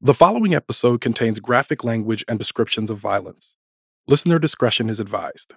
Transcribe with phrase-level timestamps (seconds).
[0.00, 3.56] The following episode contains graphic language and descriptions of violence.
[4.06, 5.54] Listener discretion is advised.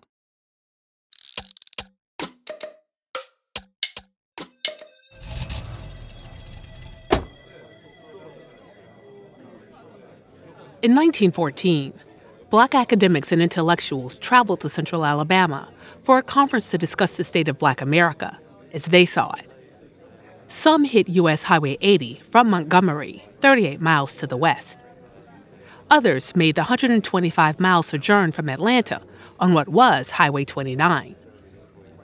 [10.82, 11.94] In 1914,
[12.50, 15.72] black academics and intellectuals traveled to central Alabama
[16.04, 18.40] for a conference to discuss the state of black America
[18.74, 19.46] as they saw it.
[20.48, 21.44] Some hit U.S.
[21.44, 24.80] Highway 80 from Montgomery, 38 miles to the west.
[25.90, 29.02] Others made the 125 mile sojourn from Atlanta
[29.40, 31.16] on what was Highway 29.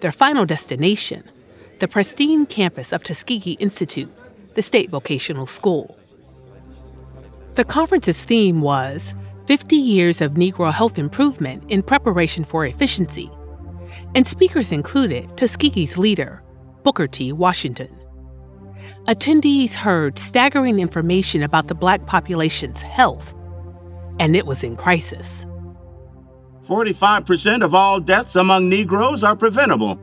[0.01, 1.23] Their final destination,
[1.79, 4.11] the pristine campus of Tuskegee Institute,
[4.55, 5.97] the state vocational school.
[7.55, 9.15] The conference's theme was
[9.47, 13.31] 50 Years of Negro Health Improvement in Preparation for Efficiency,
[14.13, 16.43] and speakers included Tuskegee's leader,
[16.83, 17.31] Booker T.
[17.31, 17.96] Washington.
[19.07, 23.33] Attendees heard staggering information about the black population's health,
[24.19, 25.45] and it was in crisis.
[26.67, 29.97] 45% of all deaths among Negroes are preventable.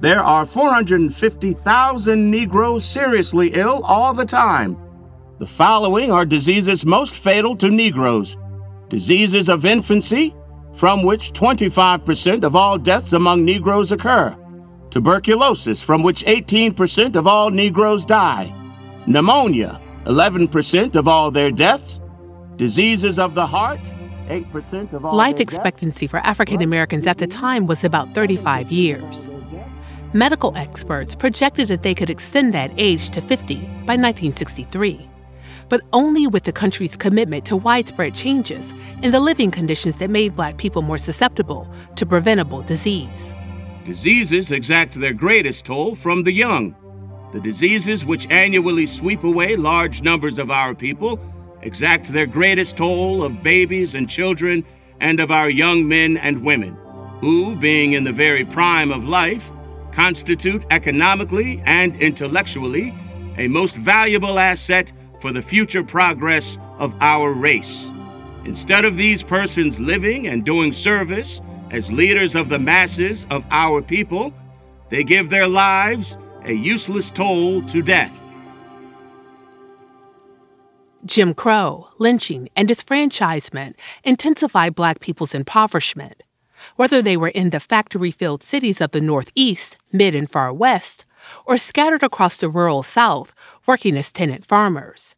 [0.00, 4.76] There are 450,000 Negroes seriously ill all the time.
[5.38, 8.36] The following are diseases most fatal to Negroes
[8.90, 10.34] diseases of infancy,
[10.74, 14.36] from which 25% of all deaths among Negroes occur,
[14.94, 18.52] tuberculosis, from which 18% of all Negroes die,
[19.08, 22.00] pneumonia, 11% of all their deaths,
[22.54, 23.80] diseases of the heart,
[24.28, 29.28] 8% of all Life expectancy for African Americans at the time was about 35 years.
[30.12, 35.10] Medical experts projected that they could extend that age to 50 by 1963
[35.70, 38.72] but only with the country's commitment to widespread changes
[39.02, 41.66] in the living conditions that made black people more susceptible
[41.96, 43.33] to preventable disease.
[43.84, 46.74] Diseases exact their greatest toll from the young.
[47.32, 51.20] The diseases which annually sweep away large numbers of our people
[51.60, 54.64] exact their greatest toll of babies and children
[55.00, 56.74] and of our young men and women,
[57.20, 59.52] who, being in the very prime of life,
[59.92, 62.94] constitute economically and intellectually
[63.36, 64.90] a most valuable asset
[65.20, 67.90] for the future progress of our race.
[68.46, 71.42] Instead of these persons living and doing service
[71.74, 74.32] as leaders of the masses of our people,
[74.90, 78.22] they give their lives a useless toll to death.
[81.04, 83.74] Jim Crow, lynching, and disfranchisement
[84.04, 86.22] intensified black people's impoverishment.
[86.76, 91.04] Whether they were in the factory filled cities of the Northeast, Mid, and Far West,
[91.44, 93.34] or scattered across the rural South
[93.66, 95.16] working as tenant farmers.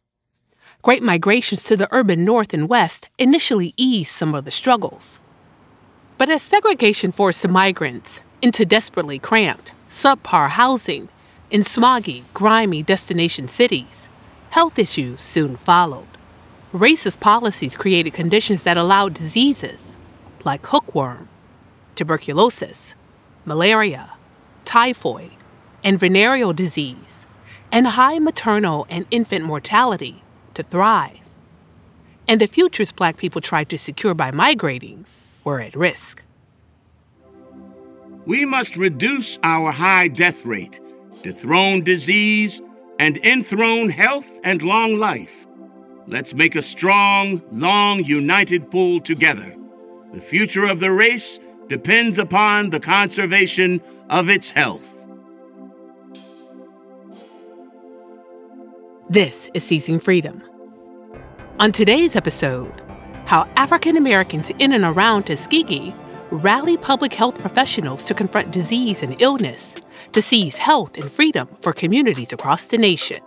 [0.81, 5.19] Great migrations to the urban North and West initially eased some of the struggles.
[6.17, 11.09] But as segregation forced migrants into desperately cramped, subpar housing
[11.51, 14.09] in smoggy, grimy destination cities,
[14.49, 16.07] health issues soon followed.
[16.73, 19.95] Racist policies created conditions that allowed diseases
[20.43, 21.29] like hookworm,
[21.95, 22.95] tuberculosis,
[23.45, 24.11] malaria,
[24.65, 25.31] typhoid,
[25.83, 27.27] and venereal disease,
[27.71, 30.23] and high maternal and infant mortality
[30.55, 31.29] to thrive.
[32.27, 35.05] And the futures black people tried to secure by migrating
[35.47, 36.25] were at risk.
[38.25, 40.81] We must reduce our high death rate,
[41.23, 42.61] dethrone disease,
[42.99, 45.47] and enthrone health and long life.
[46.05, 49.55] Let's make a strong, long, united pull together.
[50.13, 55.07] The future of the race depends upon the conservation of its health.
[59.09, 60.43] This is Seizing Freedom.
[61.57, 62.81] On today's episode,
[63.27, 65.93] how African Americans in and around Tuskegee
[66.31, 69.75] rally public health professionals to confront disease and illness,
[70.13, 73.19] to seize health and freedom for communities across the nation.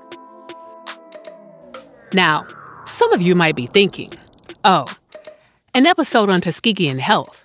[2.15, 2.47] Now,
[2.87, 4.11] some of you might be thinking,
[4.65, 4.87] oh,
[5.75, 7.45] an episode on Tuskegee and health.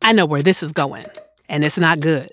[0.00, 1.06] I know where this is going,
[1.48, 2.30] and it's not good.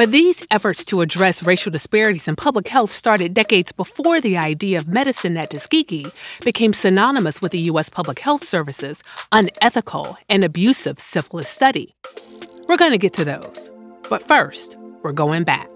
[0.00, 4.78] But these efforts to address racial disparities in public health started decades before the idea
[4.78, 6.06] of medicine at Tuskegee
[6.42, 7.90] became synonymous with the U.S.
[7.90, 11.94] Public Health Service's unethical and abusive syphilis study.
[12.66, 13.70] We're going to get to those.
[14.08, 15.68] But first, we're going back.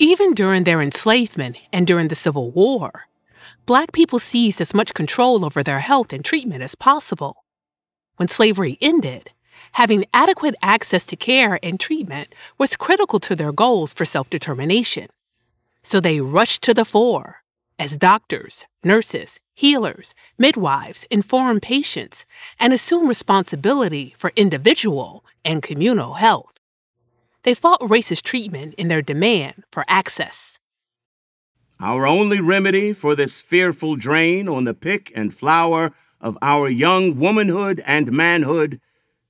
[0.00, 3.06] Even during their enslavement and during the Civil War,
[3.66, 7.44] Black people seized as much control over their health and treatment as possible.
[8.16, 9.30] When slavery ended,
[9.72, 15.08] having adequate access to care and treatment was critical to their goals for self determination.
[15.82, 17.42] So they rushed to the fore
[17.78, 22.26] as doctors, nurses, healers, midwives informed patients
[22.60, 26.52] and assumed responsibility for individual and communal health.
[27.44, 30.53] They fought racist treatment in their demand for access.
[31.84, 37.18] Our only remedy for this fearful drain on the pick and flower of our young
[37.18, 38.80] womanhood and manhood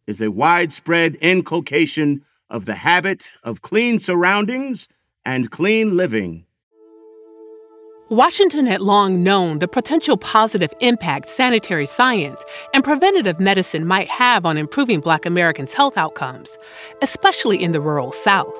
[0.06, 4.87] is a widespread inculcation of the habit of clean surroundings
[5.25, 6.47] and clean living.
[8.09, 14.47] Washington had long known the potential positive impact sanitary science and preventative medicine might have
[14.47, 16.56] on improving Black Americans' health outcomes,
[17.03, 18.55] especially in the rural South.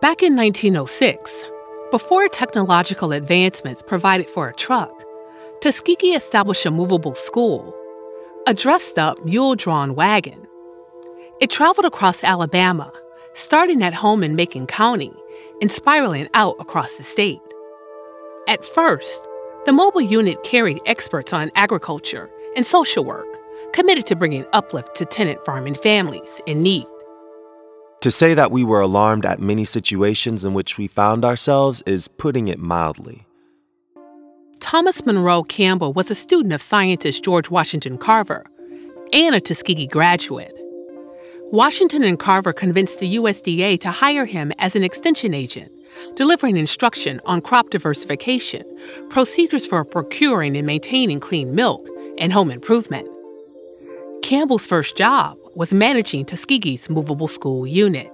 [0.00, 1.44] Back in 1906,
[1.90, 4.92] before technological advancements provided for a truck,
[5.60, 7.74] Tuskegee established a movable school,
[8.46, 10.46] a dressed up mule drawn wagon.
[11.40, 12.92] It traveled across Alabama,
[13.34, 15.12] starting at home in Macon County
[15.60, 17.40] and spiraling out across the state.
[18.46, 19.26] At first,
[19.66, 23.26] the mobile unit carried experts on agriculture and social work,
[23.72, 26.86] committed to bringing uplift to tenant farming families in need.
[28.00, 32.08] To say that we were alarmed at many situations in which we found ourselves is
[32.08, 33.26] putting it mildly.
[34.58, 38.46] Thomas Monroe Campbell was a student of scientist George Washington Carver
[39.12, 40.54] and a Tuskegee graduate.
[41.52, 45.70] Washington and Carver convinced the USDA to hire him as an extension agent
[46.14, 48.62] delivering instruction on crop diversification,
[49.10, 51.86] procedures for procuring and maintaining clean milk,
[52.16, 53.08] and home improvement.
[54.22, 58.10] Campbell's first job was managing Tuskegee's movable school unit.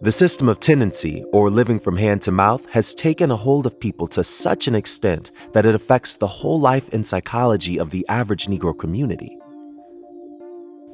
[0.00, 3.78] The system of tenancy, or living from hand to mouth, has taken a hold of
[3.80, 8.06] people to such an extent that it affects the whole life and psychology of the
[8.08, 9.38] average Negro community.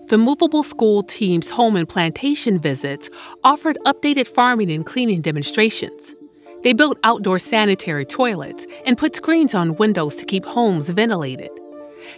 [0.09, 3.11] The movable school team's home and plantation visits
[3.43, 6.15] offered updated farming and cleaning demonstrations.
[6.63, 11.51] They built outdoor sanitary toilets and put screens on windows to keep homes ventilated.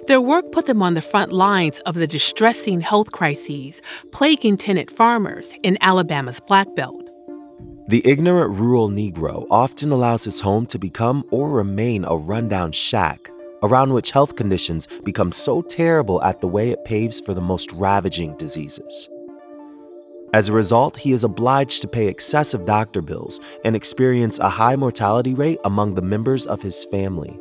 [0.06, 3.80] Their work put them on the front lines of the distressing health crises
[4.12, 7.08] plaguing tenant farmers in Alabama's Black Belt.
[7.88, 13.30] The ignorant rural Negro often allows his home to become or remain a rundown shack
[13.62, 17.72] around which health conditions become so terrible at the way it paves for the most
[17.72, 19.08] ravaging diseases.
[20.34, 24.76] As a result, he is obliged to pay excessive doctor bills and experience a high
[24.76, 27.38] mortality rate among the members of his family.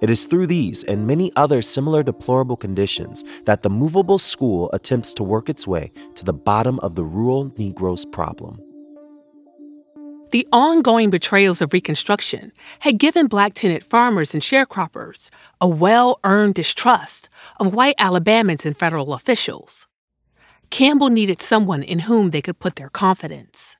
[0.00, 5.12] It is through these and many other similar deplorable conditions that the movable school attempts
[5.14, 8.58] to work its way to the bottom of the rural Negro's problem.
[10.30, 15.28] The ongoing betrayals of Reconstruction had given black tenant farmers and sharecroppers
[15.60, 19.86] a well earned distrust of white Alabamans and federal officials.
[20.70, 23.76] Campbell needed someone in whom they could put their confidence.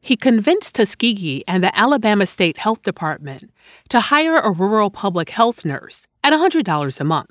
[0.00, 3.50] He convinced Tuskegee and the Alabama State Health Department
[3.90, 7.30] to hire a rural public health nurse at $100 a month,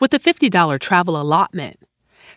[0.00, 1.80] with a $50 travel allotment,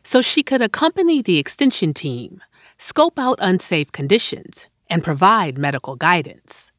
[0.03, 2.41] so she could accompany the extension team
[2.82, 6.71] scope out unsafe conditions, and provide medical guidance.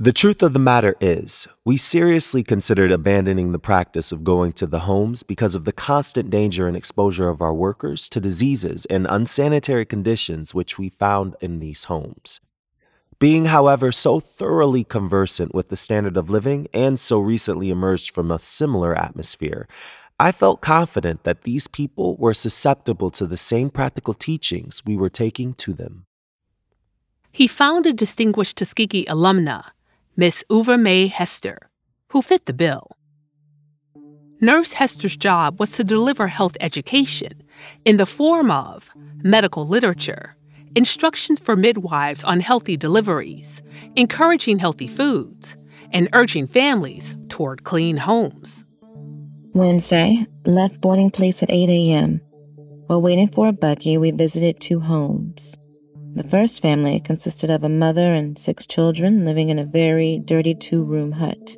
[0.00, 4.66] The truth of the matter is, we seriously considered abandoning the practice of going to
[4.66, 9.06] the homes because of the constant danger and exposure of our workers to diseases and
[9.08, 12.40] unsanitary conditions which we found in these homes.
[13.20, 18.32] Being, however, so thoroughly conversant with the standard of living and so recently emerged from
[18.32, 19.68] a similar atmosphere,
[20.18, 25.08] I felt confident that these people were susceptible to the same practical teachings we were
[25.08, 26.06] taking to them.
[27.30, 29.70] He found a distinguished Tuskegee alumna,
[30.16, 31.58] Miss Uva May Hester,
[32.10, 32.96] who fit the bill.
[34.40, 37.42] Nurse Hester's job was to deliver health education
[37.84, 38.90] in the form of
[39.24, 40.36] medical literature,
[40.76, 43.60] instructions for midwives on healthy deliveries,
[43.96, 45.56] encouraging healthy foods,
[45.92, 48.64] and urging families toward clean homes.
[49.52, 52.20] Wednesday, left boarding place at 8 a.m.
[52.86, 55.56] While waiting for a buggy, we visited two homes.
[56.14, 60.54] The first family consisted of a mother and six children living in a very dirty
[60.54, 61.56] two room hut.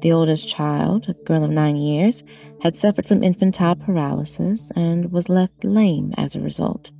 [0.00, 2.24] The oldest child, a girl of nine years,
[2.60, 6.90] had suffered from infantile paralysis and was left lame as a result.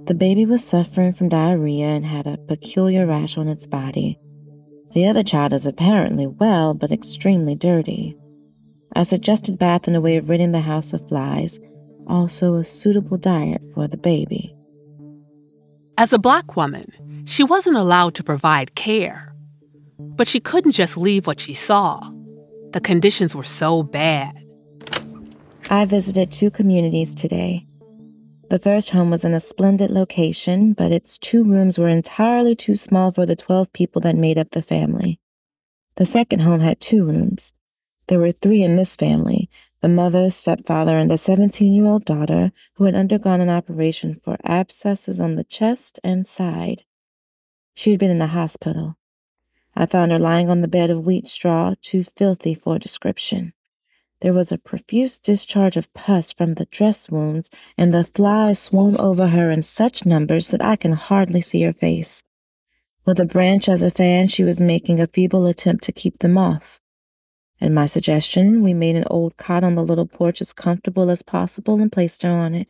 [0.00, 4.18] The baby was suffering from diarrhea and had a peculiar rash on its body.
[4.94, 8.16] The other child is apparently well but extremely dirty.
[8.96, 11.60] A suggested bath in a way of ridding the house of flies,
[12.08, 14.56] also a suitable diet for the baby.
[15.98, 16.92] As a black woman,
[17.26, 19.34] She wasn't allowed to provide care,
[19.98, 22.10] but she couldn't just leave what she saw.
[22.70, 24.32] The conditions were so bad.
[25.68, 27.66] I visited two communities today.
[28.48, 32.76] The first home was in a splendid location, but its two rooms were entirely too
[32.76, 35.18] small for the 12 people that made up the family.
[35.96, 37.52] The second home had two rooms.
[38.06, 42.52] There were three in this family the mother, stepfather, and a 17 year old daughter
[42.74, 46.84] who had undergone an operation for abscesses on the chest and side.
[47.74, 48.96] She had been in the hospital.
[49.76, 53.52] I found her lying on the bed of wheat straw, too filthy for description.
[54.20, 58.96] There was a profuse discharge of pus from the dress wounds, and the flies swarm
[58.98, 62.24] over her in such numbers that I can hardly see her face.
[63.04, 66.36] With a branch as a fan, she was making a feeble attempt to keep them
[66.36, 66.80] off.
[67.60, 71.22] At my suggestion, we made an old cot on the little porch as comfortable as
[71.22, 72.68] possible and placed her on it.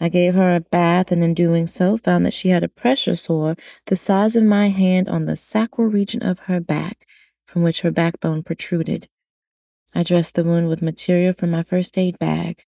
[0.00, 3.16] I gave her a bath and in doing so found that she had a pressure
[3.16, 7.06] sore the size of my hand on the sacral region of her back,
[7.46, 9.08] from which her backbone protruded.
[9.94, 12.64] I dressed the wound with material from my first aid bag.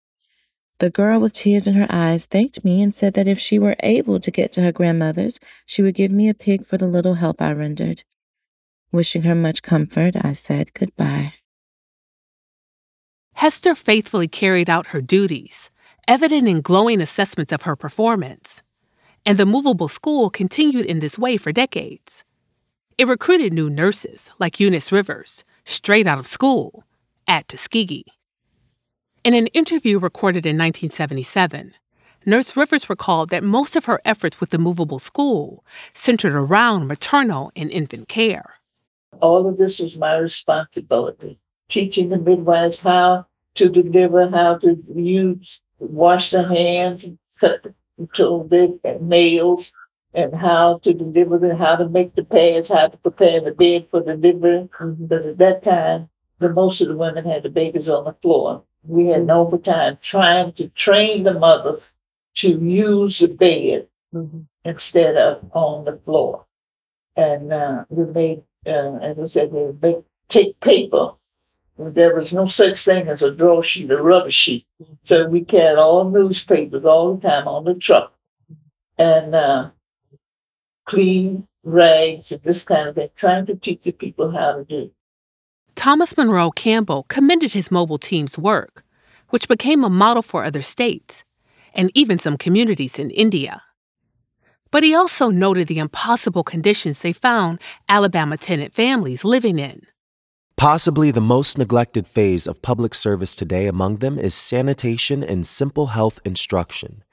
[0.78, 3.76] The girl, with tears in her eyes, thanked me and said that if she were
[3.80, 7.14] able to get to her grandmother's, she would give me a pig for the little
[7.14, 8.04] help I rendered.
[8.92, 11.32] Wishing her much comfort, I said goodbye.
[13.36, 15.70] Hester faithfully carried out her duties,
[16.08, 18.62] evident in glowing assessments of her performance.
[19.26, 22.24] And the movable school continued in this way for decades.
[22.96, 26.84] It recruited new nurses, like Eunice Rivers, straight out of school,
[27.28, 28.06] at Tuskegee.
[29.22, 31.74] In an interview recorded in 1977,
[32.24, 35.62] Nurse Rivers recalled that most of her efforts with the movable school
[35.92, 38.54] centered around maternal and infant care.
[39.20, 45.60] All of this was my responsibility, teaching the midwives how to deliver, how to use,
[45.78, 47.04] wash the hands,
[47.40, 47.66] cut
[47.98, 49.72] the nails,
[50.14, 53.86] and how to deliver them, how to make the pads, how to prepare the bed
[53.90, 54.68] for delivery.
[54.98, 56.08] Because at that time,
[56.38, 58.62] the most of the women had the babies on the floor.
[58.84, 61.92] We had no overtime trying to train the mothers
[62.36, 64.40] to use the bed mm-hmm.
[64.64, 66.44] instead of on the floor.
[67.16, 71.12] And uh, we made, uh, as I said, we make, take paper.
[71.78, 74.66] There was no such thing as a draw sheet, a rubber sheet.
[75.04, 78.14] So we carried all newspapers all the time on the truck
[78.96, 79.70] and uh,
[80.86, 84.90] clean rags and this kind of thing, trying to teach the people how to do.
[85.74, 88.82] Thomas Monroe Campbell commended his mobile team's work,
[89.28, 91.24] which became a model for other states
[91.74, 93.62] and even some communities in India.
[94.70, 99.82] But he also noted the impossible conditions they found Alabama tenant families living in.
[100.56, 105.88] Possibly the most neglected phase of public service today among them is sanitation and simple
[105.88, 107.04] health instruction.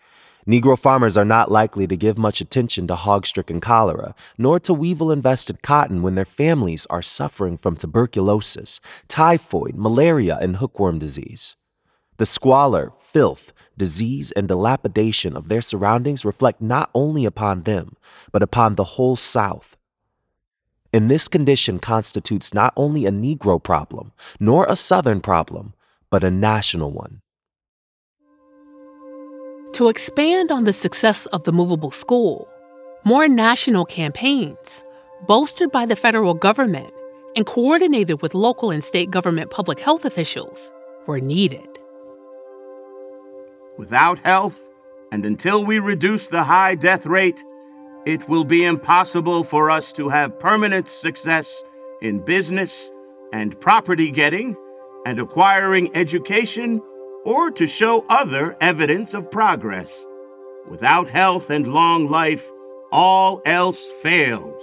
[0.48, 4.74] Negro farmers are not likely to give much attention to hog stricken cholera, nor to
[4.74, 11.58] weevil infested cotton when their families are suffering from tuberculosis, typhoid, malaria, and hookworm disease.
[12.18, 17.98] The squalor, filth, disease, and dilapidation of their surroundings reflect not only upon them,
[18.32, 19.76] but upon the whole South.
[20.94, 25.74] And this condition constitutes not only a Negro problem, nor a Southern problem,
[26.12, 27.20] but a national one.
[29.74, 32.48] To expand on the success of the movable school,
[33.04, 34.86] more national campaigns,
[35.28, 36.94] bolstered by the federal government
[37.36, 40.70] and coordinated with local and state government public health officials,
[41.08, 41.68] were needed.
[43.80, 44.70] Without health,
[45.12, 47.44] and until we reduce the high death rate,
[48.06, 51.64] it will be impossible for us to have permanent success
[52.02, 52.92] in business
[53.32, 54.56] and property getting
[55.06, 56.82] and acquiring education
[57.26, 60.06] or to show other evidence of progress.
[60.70, 62.50] Without health and long life,
[62.92, 64.62] all else fails.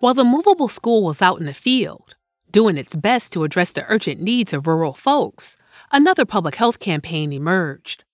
[0.00, 2.16] While the movable school was out in the field,
[2.50, 5.56] doing its best to address the urgent needs of rural folks,
[5.90, 8.04] another public health campaign emerged.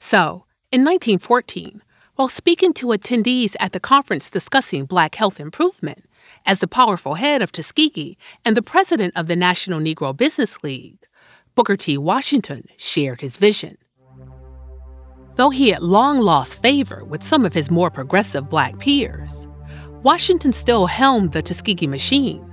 [0.00, 1.82] So, in 1914,
[2.16, 6.06] while speaking to attendees at the conference discussing Black health improvement,
[6.46, 10.98] as the powerful head of Tuskegee and the president of the National Negro Business League,
[11.54, 11.98] Booker T.
[11.98, 13.76] Washington shared his vision.
[15.36, 19.46] Though he had long lost favor with some of his more progressive black peers,
[20.02, 22.44] Washington still helmed the Tuskegee machine,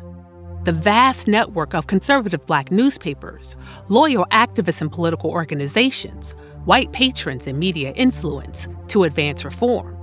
[0.63, 3.55] the vast network of conservative black newspapers,
[3.89, 6.35] loyal activists and political organizations,
[6.67, 9.97] white patrons and media influence to advance reform.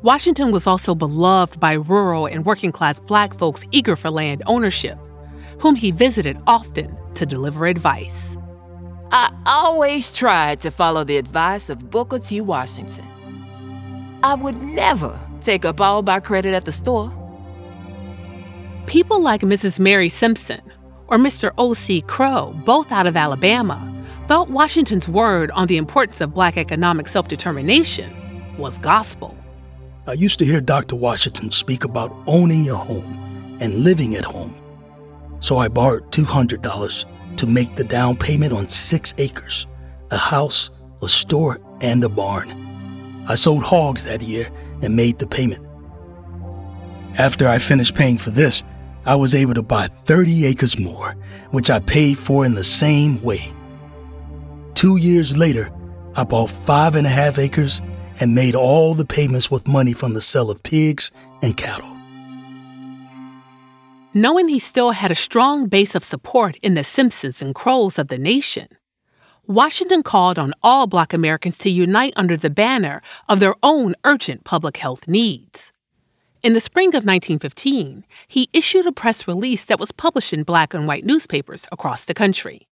[0.00, 4.98] Washington was also beloved by rural and working class black folks eager for land ownership,
[5.60, 8.34] whom he visited often to deliver advice.
[9.12, 12.40] I always tried to follow the advice of Booker T.
[12.40, 13.04] Washington.
[14.22, 17.12] I would never take up all my credit at the store.
[18.86, 19.78] People like Mrs.
[19.78, 20.62] Mary Simpson
[21.08, 21.52] or Mr.
[21.58, 22.00] O.C.
[22.00, 23.92] Crow, both out of Alabama,
[24.26, 28.12] thought Washington's word on the importance of black economic self determination
[28.58, 29.36] was gospel.
[30.08, 30.96] I used to hear Dr.
[30.96, 34.54] Washington speak about owning your home and living at home.
[35.38, 39.66] So I borrowed $200 to make the down payment on six acres
[40.10, 40.70] a house,
[41.02, 42.50] a store, and a barn.
[43.28, 44.48] I sold hogs that year
[44.82, 45.64] and made the payment.
[47.18, 48.62] After I finished paying for this,
[49.04, 51.16] I was able to buy 30 acres more,
[51.50, 53.52] which I paid for in the same way.
[54.76, 55.72] Two years later,
[56.16, 57.80] I bought five and a half acres
[58.20, 61.88] and made all the payments with money from the sale of pigs and cattle.
[64.12, 68.08] Knowing he still had a strong base of support in the Simpsons and Crows of
[68.08, 68.68] the nation,
[69.46, 74.44] Washington called on all Black Americans to unite under the banner of their own urgent
[74.44, 75.72] public health needs.
[76.42, 80.74] In the spring of 1915, he issued a press release that was published in black
[80.74, 82.68] and white newspapers across the country.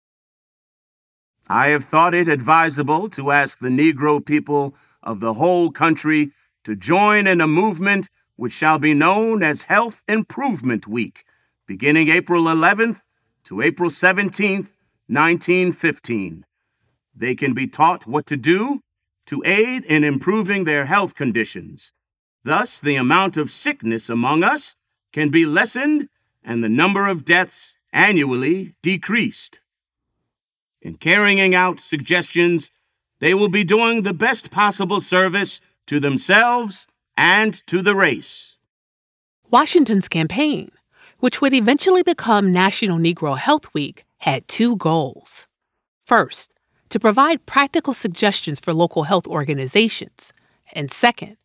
[1.52, 6.32] I have thought it advisable to ask the Negro people of the whole country
[6.64, 11.24] to join in a movement which shall be known as Health Improvement Week,
[11.66, 13.02] beginning April 11th
[13.46, 14.78] to April 17th,
[15.08, 16.46] 1915.
[17.16, 18.82] They can be taught what to do
[19.26, 21.94] to aid in improving their health conditions.
[22.44, 24.76] Thus, the amount of sickness among us
[25.12, 26.10] can be lessened
[26.44, 29.62] and the number of deaths annually decreased.
[30.82, 32.72] In carrying out suggestions,
[33.20, 38.58] they will be doing the best possible service to themselves and to the race.
[39.52, 40.72] Washington's campaign,
[41.20, 45.48] which would eventually become National Negro Health Week, had two goals.
[46.06, 46.54] First,
[46.90, 50.32] to provide practical suggestions for local health organizations,
[50.72, 51.36] and second,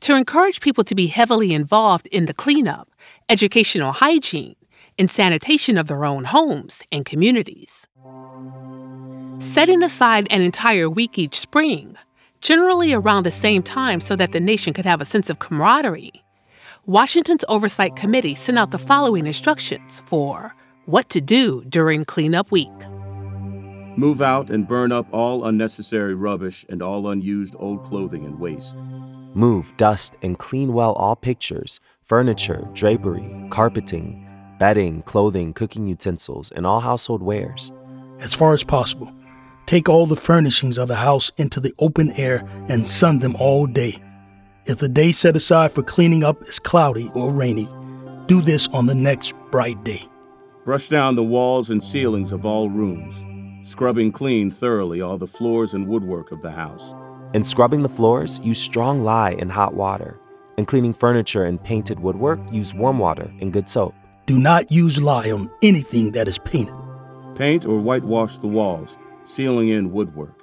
[0.00, 2.90] to encourage people to be heavily involved in the cleanup,
[3.28, 4.56] educational hygiene,
[4.98, 7.86] and sanitation of their own homes and communities
[9.44, 11.96] setting aside an entire week each spring,
[12.40, 16.24] generally around the same time so that the nation could have a sense of camaraderie,
[16.86, 20.54] Washington's Oversight Committee sent out the following instructions for
[20.86, 22.72] what to do during Cleanup Week.
[23.96, 28.82] Move out and burn up all unnecessary rubbish and all unused old clothing and waste.
[29.34, 34.26] Move, dust, and clean well all pictures, furniture, drapery, carpeting,
[34.58, 37.70] bedding, clothing, cooking utensils, and all household wares.
[38.20, 39.13] As far as possible,
[39.66, 43.66] Take all the furnishings of the house into the open air and sun them all
[43.66, 43.96] day.
[44.66, 47.68] If the day set aside for cleaning up is cloudy or rainy,
[48.26, 50.02] do this on the next bright day.
[50.66, 53.24] Brush down the walls and ceilings of all rooms,
[53.66, 56.94] scrubbing clean thoroughly all the floors and woodwork of the house.
[57.32, 60.20] In scrubbing the floors, use strong lye and hot water.
[60.58, 63.94] In cleaning furniture and painted woodwork, use warm water and good soap.
[64.26, 66.74] Do not use lye on anything that is painted.
[67.34, 70.40] Paint or whitewash the walls ceiling in woodwork.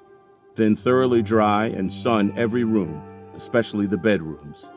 [0.55, 3.01] Then thoroughly dry and sun every room,
[3.35, 4.69] especially the bedrooms.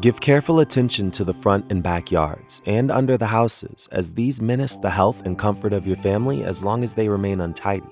[0.00, 4.76] Give careful attention to the front and backyards and under the houses, as these menace
[4.76, 7.86] the health and comfort of your family as long as they remain untidy.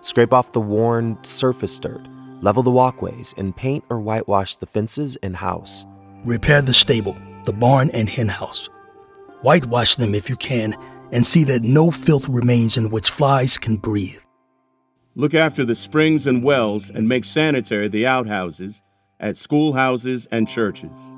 [0.00, 2.06] Scrape off the worn surface dirt,
[2.40, 5.84] level the walkways, and paint or whitewash the fences and house.
[6.24, 8.70] Repair the stable, the barn, and hen house.
[9.42, 10.74] Whitewash them if you can
[11.12, 14.18] and see that no filth remains in which flies can breathe.
[15.14, 18.82] Look after the springs and wells and make sanitary the outhouses
[19.20, 21.10] at schoolhouses and churches.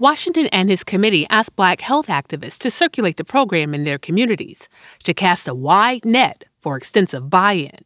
[0.00, 4.68] Washington and his committee asked black health activists to circulate the program in their communities
[5.04, 7.78] to cast a wide net for extensive buy in.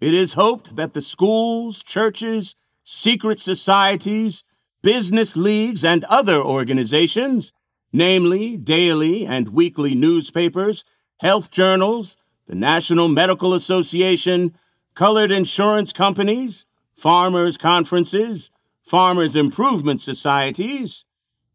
[0.00, 4.42] It is hoped that the schools, churches, secret societies,
[4.82, 7.52] business leagues, and other organizations
[7.92, 10.84] namely daily and weekly newspapers,
[11.20, 14.54] health journals, the National Medical Association,
[14.94, 18.50] colored insurance companies, farmers' conferences,
[18.82, 21.04] farmers' improvement societies,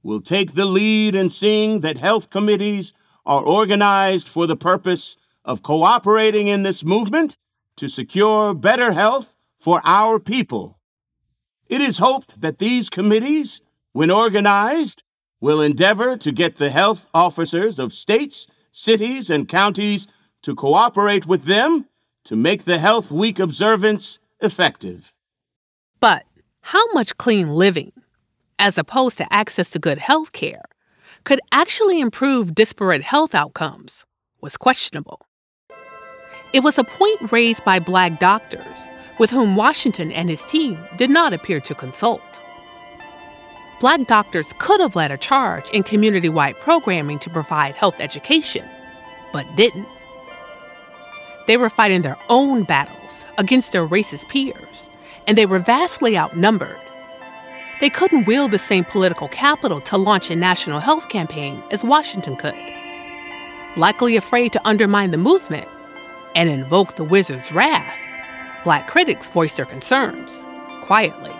[0.03, 2.93] will take the lead in seeing that health committees
[3.25, 7.37] are organized for the purpose of cooperating in this movement
[7.75, 10.79] to secure better health for our people.
[11.67, 15.03] It is hoped that these committees, when organized,
[15.39, 20.07] will endeavor to get the health officers of states, cities, and counties
[20.43, 21.85] to cooperate with them
[22.25, 25.13] to make the Health Week observance effective.
[25.99, 26.23] But
[26.61, 27.91] how much clean living,
[28.59, 30.65] as opposed to access to good health care,
[31.23, 34.05] could actually improve disparate health outcomes
[34.41, 35.21] was questionable.
[36.53, 38.87] It was a point raised by black doctors,
[39.19, 42.21] with whom Washington and his team did not appear to consult.
[43.79, 48.67] Black doctors could have led a charge in community wide programming to provide health education,
[49.31, 49.87] but didn't.
[51.45, 54.89] They were fighting their own battles against their racist peers,
[55.27, 56.79] and they were vastly outnumbered.
[57.79, 62.35] They couldn't wield the same political capital to launch a national health campaign as Washington
[62.35, 62.57] could.
[63.75, 65.67] Likely afraid to undermine the movement
[66.33, 67.95] and invoke the wizard's wrath,
[68.63, 70.43] black critics voiced their concerns
[70.81, 71.35] quietly.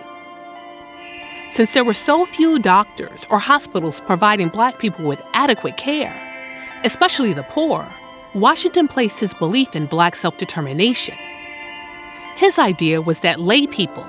[1.50, 6.16] Since there were so few doctors or hospitals providing black people with adequate care,
[6.84, 7.90] especially the poor,
[8.34, 11.16] Washington placed his belief in black self determination.
[12.36, 14.06] His idea was that lay people,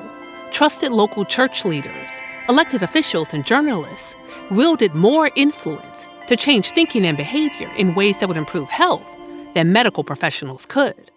[0.51, 2.11] trusted local church leaders,
[2.49, 4.15] elected officials, and journalists
[4.51, 9.07] wielded more influence to change thinking and behavior in ways that would improve health
[9.55, 11.11] than medical professionals could.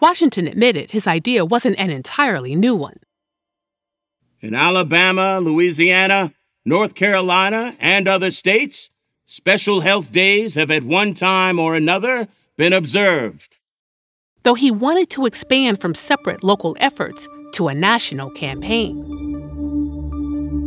[0.00, 2.98] Washington admitted his idea wasn't an entirely new one.
[4.46, 6.32] In Alabama, Louisiana,
[6.64, 8.90] North Carolina, and other states,
[9.24, 13.58] special health days have at one time or another been observed.
[14.44, 18.94] Though he wanted to expand from separate local efforts to a national campaign.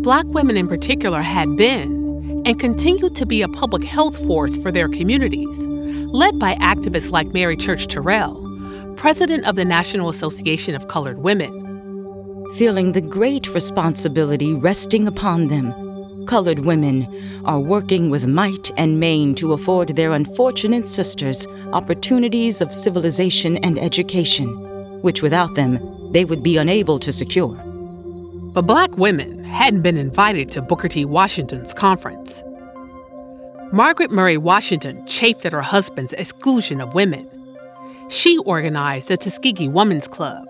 [0.02, 4.74] Black women in particular had been and continue to be a public health force for
[4.74, 5.58] their communities,
[6.08, 8.46] led by activists like Mary Church Terrell,
[8.98, 11.69] president of the National Association of Colored Women.
[12.56, 17.08] Feeling the great responsibility resting upon them, colored women
[17.46, 23.80] are working with might and main to afford their unfortunate sisters opportunities of civilization and
[23.80, 24.48] education,
[25.02, 25.80] which without them
[26.12, 27.56] they would be unable to secure.
[28.54, 31.06] But black women hadn't been invited to Booker T.
[31.06, 32.44] Washington's conference.
[33.72, 37.30] Margaret Murray Washington chafed at her husband's exclusion of women.
[38.10, 40.48] She organized the Tuskegee Women's Club,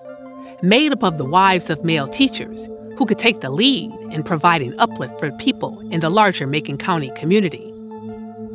[0.62, 2.68] made up of the wives of male teachers
[2.98, 7.12] who could take the lead in providing uplift for people in the larger Macon County
[7.16, 7.66] community.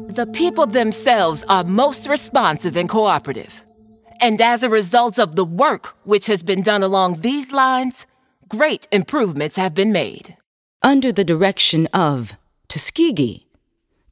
[0.09, 3.63] The people themselves are most responsive and cooperative.
[4.21, 8.07] And as a result of the work which has been done along these lines,
[8.49, 10.37] great improvements have been made.
[10.83, 12.35] Under the direction of
[12.69, 13.44] Tuskegee,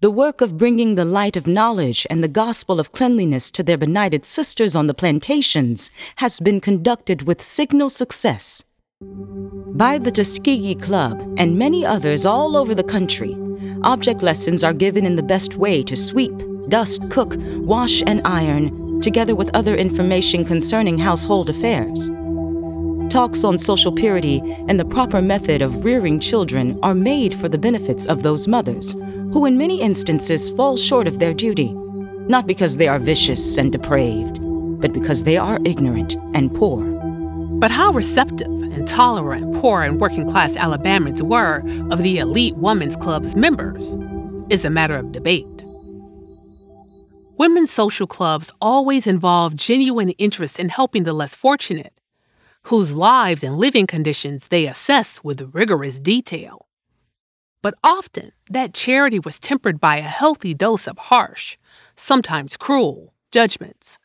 [0.02, 3.78] the work of bringing the light of knowledge and the gospel of cleanliness to their
[3.78, 8.64] benighted sisters on the plantations has been conducted with signal success.
[9.00, 13.36] By the Tuskegee Club and many others all over the country,
[13.84, 16.34] object lessons are given in the best way to sweep,
[16.68, 22.10] dust, cook, wash, and iron, together with other information concerning household affairs.
[23.08, 27.56] Talks on social purity and the proper method of rearing children are made for the
[27.58, 28.96] benefits of those mothers
[29.32, 31.72] who in many instances fall short of their duty,
[32.28, 34.38] not because they are vicious and depraved,
[34.80, 36.84] but because they are ignorant and poor.
[37.58, 41.60] But how receptive and tolerant poor and working class Alabamans were
[41.92, 43.94] of the elite women's club's members
[44.50, 45.46] is a matter of debate.
[47.38, 51.92] Women's social clubs always involve genuine interest in helping the less fortunate,
[52.64, 56.66] whose lives and living conditions they assess with rigorous detail.
[57.62, 61.56] But often, that charity was tempered by a healthy dose of harsh,
[61.94, 63.98] sometimes cruel, judgments.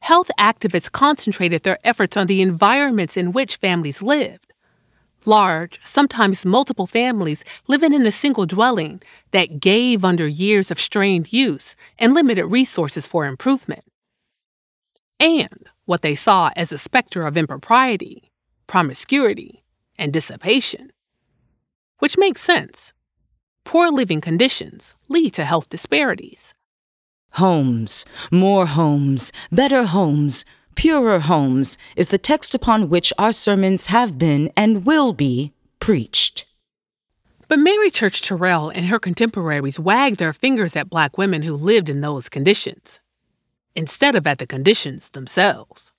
[0.00, 4.52] Health activists concentrated their efforts on the environments in which families lived.
[5.24, 9.00] Large, sometimes multiple families living in a single dwelling
[9.32, 13.84] that gave under years of strained use and limited resources for improvement.
[15.20, 18.30] And what they saw as a specter of impropriety,
[18.66, 19.64] promiscuity,
[19.96, 20.92] and dissipation
[21.98, 22.92] which makes sense.
[23.64, 26.54] Poor living conditions lead to health disparities.
[27.32, 34.16] Homes, more homes, better homes, purer homes is the text upon which our sermons have
[34.16, 36.46] been and will be preached.
[37.48, 41.88] But Mary Church Terrell and her contemporaries wagged their fingers at black women who lived
[41.88, 43.00] in those conditions,
[43.74, 45.92] instead of at the conditions themselves.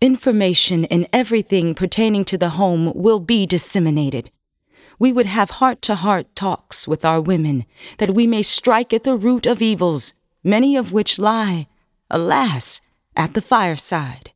[0.00, 4.30] Information in everything pertaining to the home will be disseminated
[4.98, 7.64] we would have heart to heart talks with our women,
[7.98, 11.66] that we may strike at the root of evils, many of which lie,
[12.10, 12.80] alas,
[13.14, 14.32] at the fireside.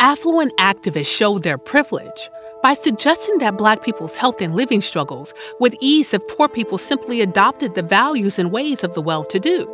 [0.00, 2.28] Affluent activists showed their privilege
[2.62, 7.20] by suggesting that Black people's health and living struggles would ease if poor people simply
[7.20, 9.72] adopted the values and ways of the well to do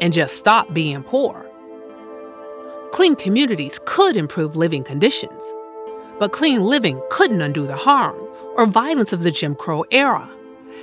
[0.00, 1.46] and just stopped being poor.
[2.92, 5.42] Clean communities could improve living conditions
[6.22, 8.16] but clean living couldn't undo the harm
[8.54, 10.30] or violence of the Jim Crow era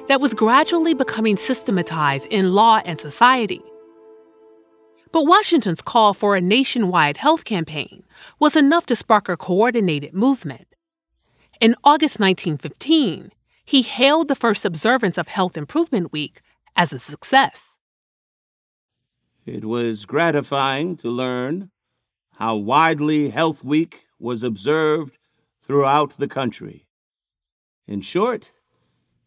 [0.10, 3.62] that was gradually becoming systematized in law and society.
[5.14, 8.04] But Washington's call for a nationwide health campaign
[8.38, 10.68] was enough to spark a coordinated movement.
[11.62, 13.32] In August 1915,
[13.64, 16.42] he hailed the first observance of Health Improvement Week
[16.76, 17.78] as a success.
[19.46, 21.72] It was gratifying to learn
[22.32, 25.18] how widely Health Week was observed
[25.70, 26.88] throughout the country.
[27.88, 28.52] In short,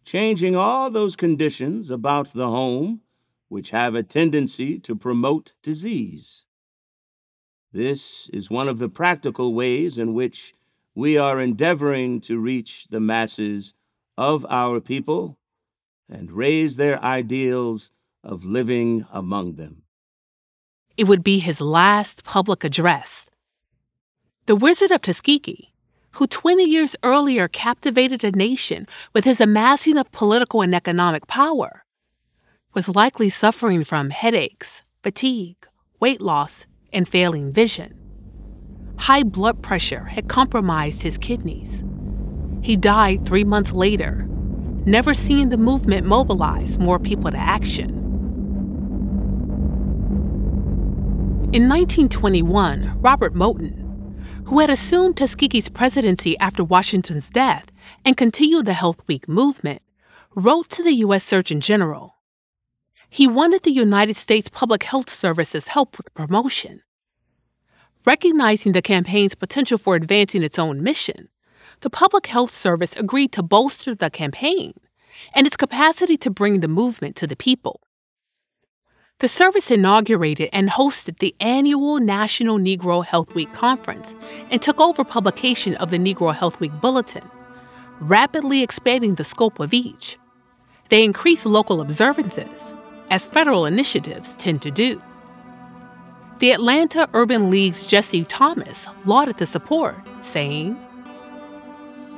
[0.05, 3.01] changing all those conditions about the home
[3.49, 6.45] which have a tendency to promote disease.
[7.73, 10.53] This is one of the practical ways in which
[10.97, 13.75] we are endeavoring to reach the masses
[14.19, 15.39] of our people
[16.09, 17.93] and raise their ideals
[18.25, 19.85] of living among them.
[20.97, 23.31] It would be his last public address.
[24.47, 25.72] The Wizard of Tuskegee,
[26.13, 31.85] who 20 years earlier captivated a nation with his amassing of political and economic power,
[32.75, 35.67] was likely suffering from headaches, fatigue,
[36.01, 37.95] weight loss, and failing vision.
[38.99, 41.83] High blood pressure had compromised his kidneys.
[42.63, 44.27] He died three months later,
[44.87, 47.91] never seeing the movement mobilize more people to action.
[51.53, 53.82] In 1921, Robert Moton,
[54.47, 57.67] who had assumed Tuskegee's presidency after Washington's death
[58.05, 59.83] and continued the Health Week movement,
[60.35, 61.25] wrote to the U.S.
[61.25, 62.17] Surgeon General.
[63.09, 66.83] He wanted the United States Public Health Service's help with promotion.
[68.05, 71.29] Recognizing the campaign's potential for advancing its own mission,
[71.81, 74.73] the Public Health Service agreed to bolster the campaign
[75.35, 77.81] and its capacity to bring the movement to the people.
[79.23, 84.17] The service inaugurated and hosted the annual National Negro Health Week conference
[84.51, 87.23] and took over publication of the Negro Health Week Bulletin,
[88.01, 90.19] rapidly expanding the scope of each.
[90.89, 92.73] They increased local observances,
[93.11, 95.01] as federal initiatives tend to do.
[96.41, 100.77] The Atlanta Urban League's Jesse Thomas lauded the support, saying,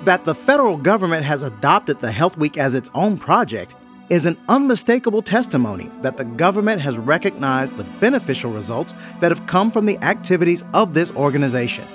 [0.05, 3.75] That the federal government has adopted the Health Week as its own project
[4.11, 9.71] is an unmistakable testimony that the government has recognized the beneficial results that have come
[9.71, 11.87] from the activities of this organization.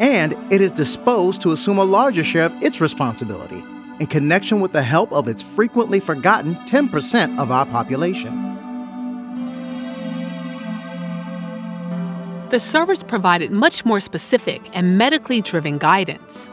[0.00, 3.62] And it is disposed to assume a larger share of its responsibility
[4.00, 8.50] in connection with the help of its frequently forgotten 10% of our population.
[12.48, 16.50] The service provided much more specific and medically driven guidance.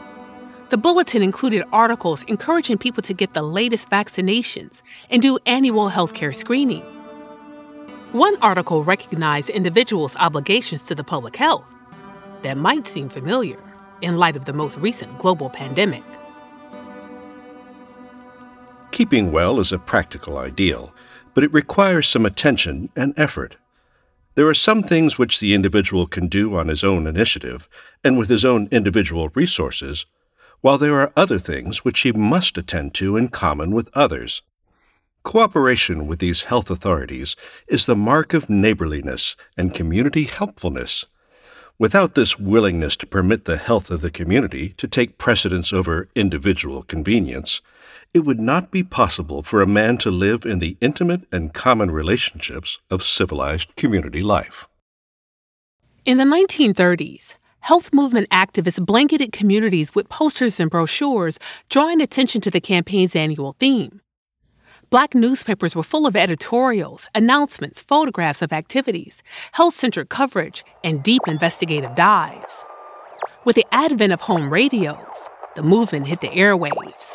[0.70, 6.36] The bulletin included articles encouraging people to get the latest vaccinations and do annual healthcare
[6.36, 6.82] screening.
[8.12, 11.74] One article recognized individuals' obligations to the public health
[12.42, 13.58] that might seem familiar
[14.02, 16.04] in light of the most recent global pandemic.
[18.90, 20.92] Keeping well is a practical ideal,
[21.32, 23.56] but it requires some attention and effort.
[24.34, 27.68] There are some things which the individual can do on his own initiative
[28.04, 30.04] and with his own individual resources
[30.60, 34.42] while there are other things which he must attend to in common with others.
[35.22, 41.04] Cooperation with these health authorities is the mark of neighborliness and community helpfulness.
[41.78, 46.82] Without this willingness to permit the health of the community to take precedence over individual
[46.82, 47.60] convenience,
[48.12, 51.90] it would not be possible for a man to live in the intimate and common
[51.90, 54.66] relationships of civilized community life.
[56.04, 57.34] In the 1930s,
[57.68, 63.54] health movement activists blanketed communities with posters and brochures drawing attention to the campaign's annual
[63.60, 64.00] theme.
[64.88, 71.20] Black newspapers were full of editorials, announcements, photographs of activities, health centered coverage, and deep
[71.26, 72.56] investigative dives.
[73.44, 77.12] With the advent of home radios, the movement hit the airwaves.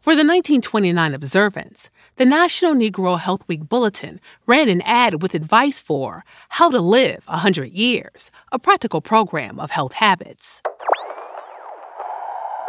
[0.00, 5.80] For the 1929 observance, the National Negro Health Week Bulletin ran an ad with advice
[5.80, 10.62] for how to live 100 years, a practical program of health habits.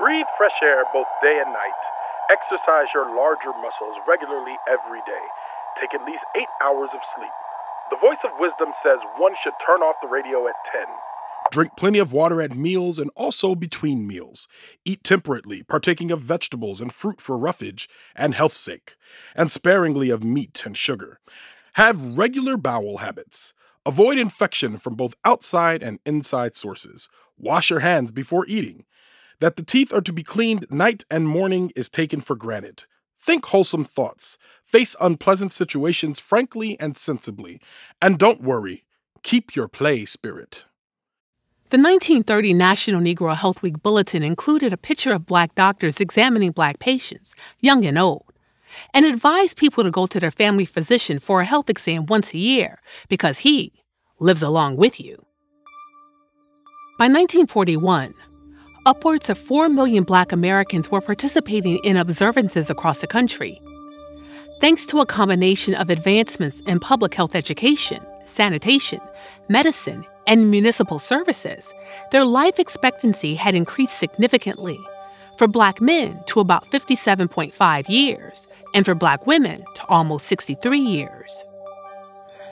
[0.02, 1.82] Breathe fresh air both day and night.
[2.34, 5.26] Exercise your larger muscles regularly every day.
[5.80, 7.36] Take at least eight hours of sleep.
[7.92, 10.90] The voice of wisdom says one should turn off the radio at 10.
[11.52, 14.48] Drink plenty of water at meals and also between meals.
[14.84, 18.96] Eat temperately, partaking of vegetables and fruit for roughage and health's sake,
[19.36, 21.20] and sparingly of meat and sugar.
[21.74, 23.54] Have regular bowel habits.
[23.86, 27.08] Avoid infection from both outside and inside sources.
[27.38, 28.86] Wash your hands before eating.
[29.40, 32.86] That the teeth are to be cleaned night and morning is taken for granted.
[33.20, 34.38] Think wholesome thoughts.
[34.64, 37.62] Face unpleasant situations frankly and sensibly.
[38.02, 38.86] And don't worry,
[39.22, 40.66] keep your play spirit.
[41.71, 46.78] The 1930 National Negro Health Week Bulletin included a picture of black doctors examining black
[46.78, 48.32] patients, young and old,
[48.93, 52.38] and advised people to go to their family physician for a health exam once a
[52.38, 53.73] year because he
[54.19, 55.25] lives along with you.
[56.99, 58.13] By 1941,
[58.86, 63.60] upwards of 4 million black Americans were participating in observances across the country.
[64.62, 69.01] Thanks to a combination of advancements in public health education, sanitation,
[69.49, 71.74] medicine, and municipal services,
[72.12, 74.80] their life expectancy had increased significantly.
[75.38, 81.44] For black men to about 57.5 years, and for black women to almost 63 years.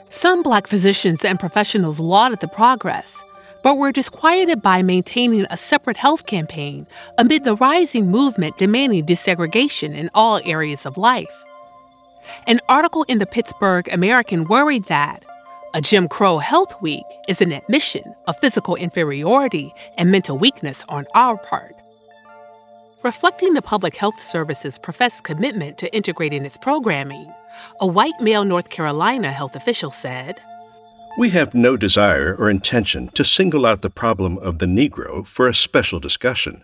[0.08, 3.22] Some black physicians and professionals lauded the progress,
[3.62, 6.86] but were disquieted by maintaining a separate health campaign
[7.18, 11.44] amid the rising movement demanding desegregation in all areas of life.
[12.46, 15.24] An article in the Pittsburgh American worried that
[15.74, 21.04] a Jim Crow Health Week is an admission of physical inferiority and mental weakness on
[21.14, 21.74] our part.
[23.02, 27.28] Reflecting the Public Health Service's professed commitment to integrating its programming,
[27.80, 30.40] a white male North Carolina health official said,
[31.18, 35.48] We have no desire or intention to single out the problem of the Negro for
[35.48, 36.62] a special discussion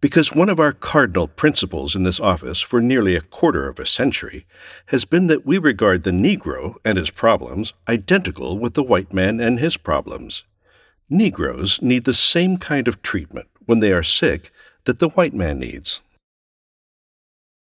[0.00, 3.86] because one of our cardinal principles in this office for nearly a quarter of a
[3.86, 4.46] century
[4.86, 9.40] has been that we regard the Negro and his problems identical with the white man
[9.40, 10.44] and his problems.
[11.08, 14.50] Negroes need the same kind of treatment when they are sick
[14.84, 16.00] that the white man needs.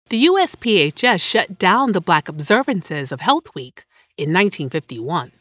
[0.08, 3.84] The USPHS shut down the Black observances of Health Week
[4.16, 5.32] in 1951.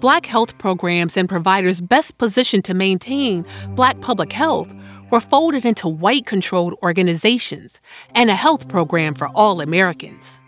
[0.00, 4.72] Black health programs and providers best positioned to maintain Black public health
[5.10, 7.80] were folded into white controlled organizations
[8.14, 10.40] and a health program for all Americans.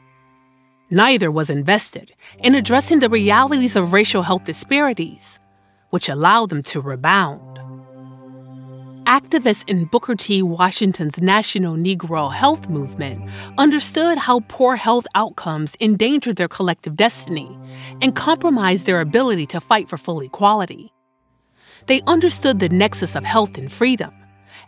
[0.88, 5.38] Neither was invested in addressing the realities of racial health disparities,
[5.90, 7.51] which allowed them to rebound.
[9.06, 10.42] Activists in Booker T.
[10.42, 17.58] Washington's National Negro Health Movement understood how poor health outcomes endangered their collective destiny
[18.00, 20.92] and compromised their ability to fight for full equality.
[21.86, 24.12] They understood the nexus of health and freedom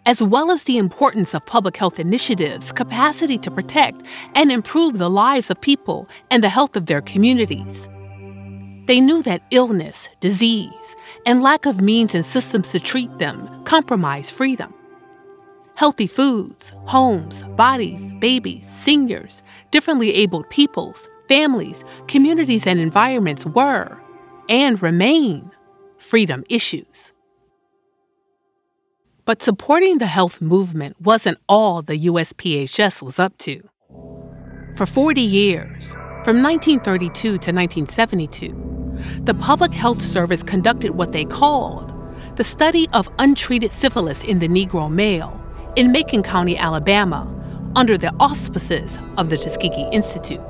[0.07, 4.03] as well as the importance of public health initiatives' capacity to protect
[4.35, 7.89] and improve the lives of people and the health of their communities.
[8.87, 14.31] They knew that illness, disease, and lack of means and systems to treat them compromise
[14.31, 14.73] freedom.
[15.77, 23.99] Healthy foods, homes, bodies, babies, seniors, differently abled peoples, families, communities, and environments were,
[24.49, 25.51] and remain,
[25.99, 27.13] freedom issues.
[29.25, 33.69] But supporting the health movement wasn't all the USPHS was up to.
[34.77, 35.89] For 40 years,
[36.25, 38.53] from 1932 to 1972,
[39.25, 41.93] the Public Health Service conducted what they called
[42.37, 45.41] the study of untreated syphilis in the Negro male
[45.77, 47.31] in Macon County, Alabama,
[47.77, 50.41] under the auspices of the Tuskegee Institute.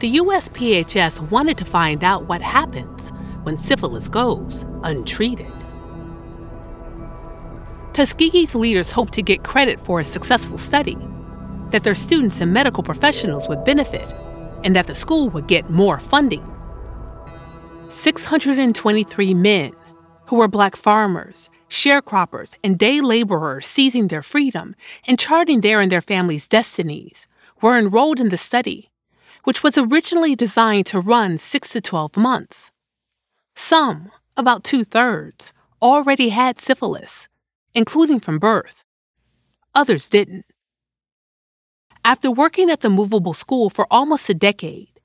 [0.00, 3.10] The USPHS wanted to find out what happens
[3.44, 5.52] when syphilis goes untreated.
[7.92, 10.98] Tuskegee's leaders hoped to get credit for a successful study,
[11.70, 14.12] that their students and medical professionals would benefit,
[14.64, 16.44] and that the school would get more funding.
[17.88, 19.72] 623 men,
[20.26, 24.74] who were black farmers, sharecroppers, and day laborers seizing their freedom
[25.06, 27.26] and charting their and their families' destinies,
[27.62, 28.90] were enrolled in the study,
[29.44, 32.70] which was originally designed to run 6 to 12 months.
[33.54, 37.28] Some, about two thirds, already had syphilis
[37.76, 38.82] including from birth.
[39.74, 40.46] Others didn't.
[42.02, 44.95] After working at the movable school for almost a decade,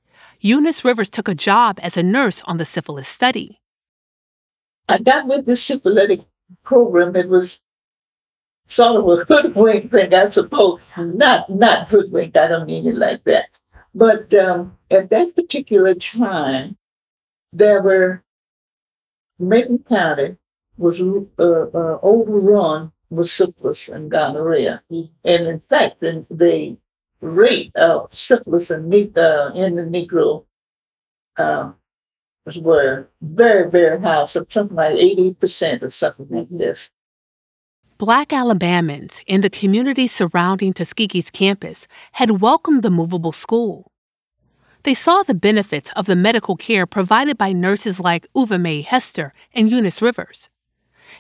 [0.44, 3.62] Eunice Rivers took a job as a nurse on the syphilis study.
[4.90, 6.26] I got with the syphilitic
[6.64, 7.16] program.
[7.16, 7.60] It was
[8.68, 10.80] sort of a hoodwink thing, I suppose.
[10.98, 12.36] Not not hoodwink.
[12.36, 13.50] I don't mean it like that.
[13.94, 16.76] But um, at that particular time,
[17.54, 18.24] there were
[19.38, 20.38] Macon County
[20.76, 24.82] was uh, uh, overrun with syphilis and gonorrhea.
[24.90, 26.78] And in fact, the, the
[27.22, 28.84] rate of syphilis in,
[29.18, 30.46] uh, in the Negro
[31.38, 31.72] uh,
[32.58, 36.90] were very, very high, so something like 80% or something like this.
[37.98, 43.92] Black Alabamans in the community surrounding Tuskegee's campus had welcomed the movable school.
[44.84, 49.34] They saw the benefits of the medical care provided by nurses like Uva Mae Hester
[49.54, 50.50] and Eunice Rivers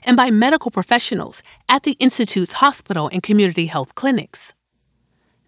[0.03, 4.53] and by medical professionals at the Institute's hospital and community health clinics.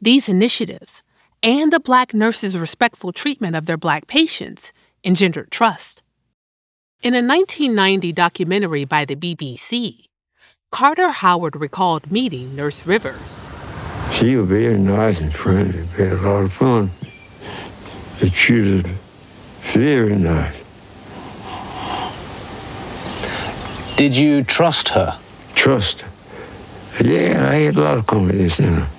[0.03, 1.01] These initiatives,
[1.41, 6.03] and the Black nurses' respectful treatment of their Black patients, engendered trust.
[7.01, 10.09] In a 1990 documentary by the BBC,
[10.73, 13.47] Carter Howard recalled meeting Nurse Rivers.
[14.11, 15.87] She She was very nice and friendly.
[15.97, 16.91] We had a lot of fun.
[18.19, 18.87] The treated
[19.71, 20.57] very nice.
[23.95, 25.17] Did you trust her?
[25.55, 26.03] Trust.
[27.01, 28.89] Yeah, I had a lot of confidence in her.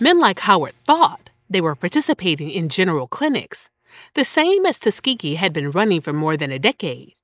[0.00, 3.70] Men like Howard thought they were participating in general clinics,
[4.14, 7.14] the same as Tuskegee had been running for more than a decade,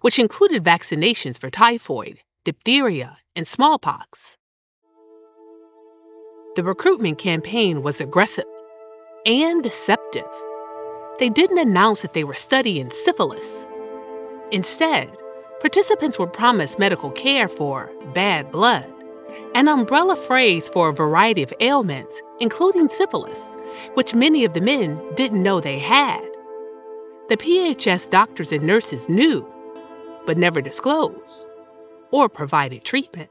[0.00, 4.36] which included vaccinations for typhoid, diphtheria, and smallpox.
[6.56, 8.44] The recruitment campaign was aggressive
[9.26, 10.24] and deceptive.
[11.18, 13.66] They didn't announce that they were studying syphilis.
[14.50, 15.10] Instead,
[15.60, 18.90] participants were promised medical care for bad blood,
[19.54, 23.54] an umbrella phrase for a variety of ailments, including syphilis,
[23.94, 26.20] which many of the men didn't know they had.
[27.28, 29.48] The PHS doctors and nurses knew,
[30.26, 31.48] but never disclosed
[32.10, 33.30] or provided treatment.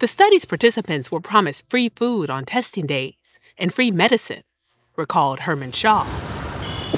[0.00, 4.42] The study's participants were promised free food on testing days and free medicine,
[4.96, 6.06] recalled Herman Shaw.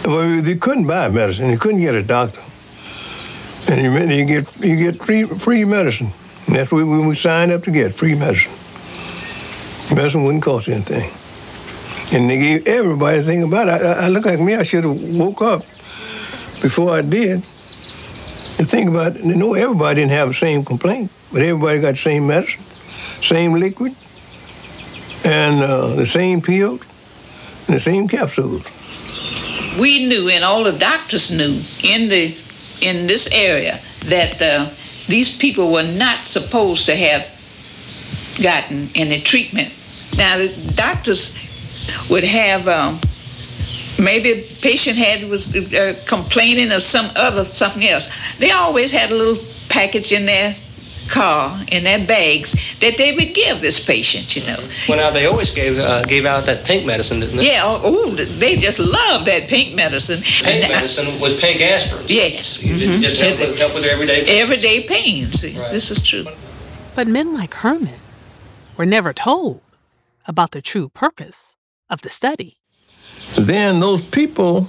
[0.05, 1.49] Well, they couldn't buy medicine.
[1.49, 2.41] They couldn't get a doctor.
[3.69, 6.13] And you, you get you get free free medicine.
[6.53, 8.53] And that's what we, we signed up to get free medicine.
[9.97, 11.11] Medicine wouldn't cost anything.
[12.13, 13.83] And they gave everybody a thing about it.
[13.83, 15.61] I, I look like me, I should have woke up
[16.61, 17.39] before I did.
[17.39, 21.93] The think about it, you know, everybody didn't have the same complaint, but everybody got
[21.93, 22.63] the same medicine
[23.23, 23.95] same liquid,
[25.25, 26.81] and uh, the same pills,
[27.67, 28.65] and the same capsules.
[29.81, 32.37] We knew, and all the doctors knew in the
[32.81, 34.69] in this area that uh,
[35.07, 37.29] these people were not supposed to have
[38.43, 39.69] gotten any treatment.
[40.17, 41.39] Now the doctors
[42.11, 42.69] would have.
[42.69, 42.99] Um,
[44.03, 48.37] maybe a patient had was uh, complaining of some other something else.
[48.39, 50.55] They always had a little package in there
[51.09, 54.59] car in their bags that they would give this patient, you know.
[54.89, 57.47] Well, now they always gave uh, gave out that pink medicine, didn't they?
[57.47, 60.21] Yeah, oh, they just loved that pink medicine.
[60.23, 62.05] Pink and medicine I, was pink aspirin.
[62.09, 62.59] Yes.
[62.59, 63.01] Mm-hmm.
[63.03, 64.41] Just help with, help with everyday pain.
[64.41, 65.71] Everyday pain, see, right.
[65.71, 66.25] this is true.
[66.95, 68.01] But men like Herman
[68.77, 69.61] were never told
[70.27, 71.57] about the true purpose
[71.89, 72.59] of the study.
[73.37, 74.69] Then those people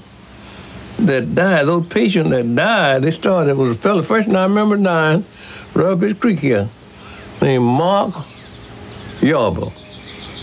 [0.99, 4.77] that died, those patients that died, they started, it was a fellow, first I remember
[4.77, 5.25] dying,
[5.73, 6.69] Rubbish Creek here,
[7.41, 8.13] named Mark
[9.19, 9.71] Yarber.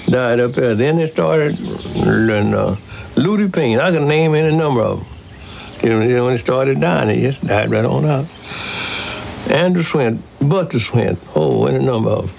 [0.06, 0.74] Died up there.
[0.74, 2.76] Then they started and, uh,
[3.52, 3.78] Payne.
[3.78, 6.00] I can name any number of them.
[6.00, 8.26] Know, when they started dying, they just died right on out.
[9.48, 12.34] Andrew Swint, Buster Swint, oh, any number of them.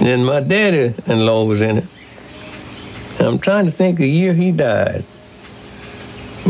[0.00, 1.84] Then my daddy-in-law was in it.
[3.20, 5.04] I'm trying to think the year he died.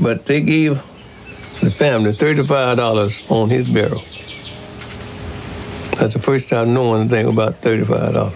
[0.00, 0.82] But they gave
[1.60, 4.02] the family $35 on his barrel.
[5.98, 8.32] That's the first time knowing anything about $35.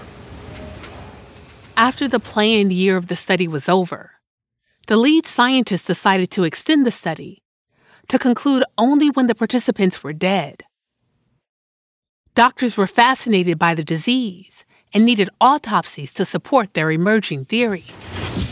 [1.77, 4.13] After the planned year of the study was over,
[4.89, 7.43] the lead scientist decided to extend the study
[8.09, 10.65] to conclude only when the participants were dead.
[12.35, 17.93] Doctors were fascinated by the disease and needed autopsies to support their emerging theories.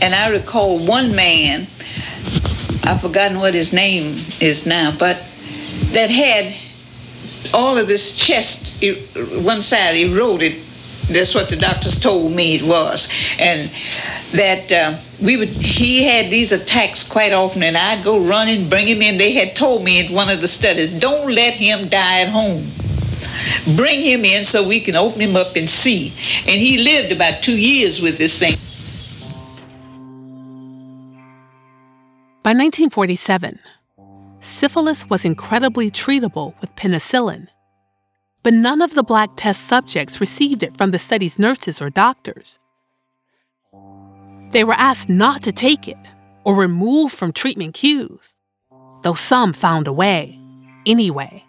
[0.01, 1.67] And I recall one man
[2.83, 5.17] I've forgotten what his name is now, but
[5.91, 6.53] that had
[7.53, 8.83] all of this chest,
[9.43, 10.55] one side eroded.
[11.09, 13.09] That's what the doctors told me it was,
[13.39, 13.69] and
[14.31, 15.49] that uh, we would.
[15.49, 19.17] He had these attacks quite often, and I'd go running, bring him in.
[19.17, 22.65] They had told me in one of the studies, "Don't let him die at home."
[23.75, 26.13] Bring him in so we can open him up and see.
[26.47, 28.55] And he lived about two years with this thing.
[32.43, 33.59] By 1947,
[34.39, 37.47] syphilis was incredibly treatable with penicillin.
[38.41, 42.57] But none of the black test subjects received it from the study's nurses or doctors.
[44.49, 45.97] They were asked not to take it
[46.43, 48.35] or removed from treatment queues,
[49.03, 50.39] though some found a way
[50.87, 51.45] anyway.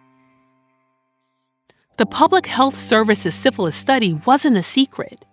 [1.97, 5.25] The Public Health Service's syphilis study wasn't a secret.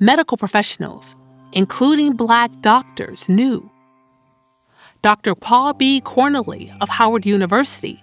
[0.00, 1.14] Medical professionals,
[1.52, 3.70] including black doctors, knew
[5.04, 5.34] Dr.
[5.34, 6.00] Paul B.
[6.00, 8.02] Cornely of Howard University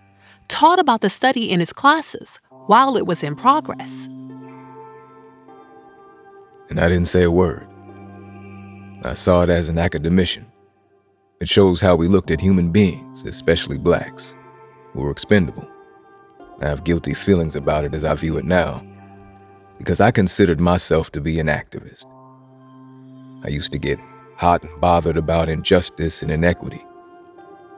[0.50, 4.06] taught about the study in his classes while it was in progress.
[6.70, 7.68] And I didn't say a word.
[9.02, 10.46] I saw it as an academician.
[11.40, 14.36] It shows how we looked at human beings, especially blacks,
[14.94, 15.68] who were expendable.
[16.62, 18.86] I have guilty feelings about it as I view it now,
[19.80, 22.06] because I considered myself to be an activist.
[23.44, 24.00] I used to get
[24.36, 26.86] hot and bothered about injustice and inequity.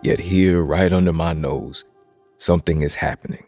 [0.04, 1.86] Yet here, right under my nose,
[2.36, 3.46] something is happening.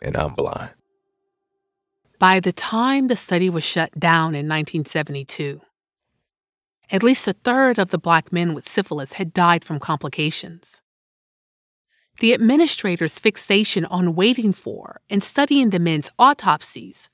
[0.00, 0.70] And I'm blind.
[2.20, 5.60] By the time the study was shut down in 1972,
[6.90, 10.80] at least a third of the black men with syphilis had died from complications.
[12.20, 17.10] The administrator's fixation on waiting for and studying the men's autopsies